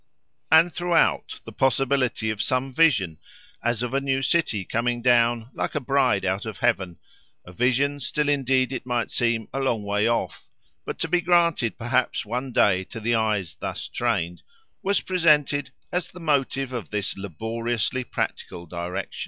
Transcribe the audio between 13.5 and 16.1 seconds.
thus trained, was presented as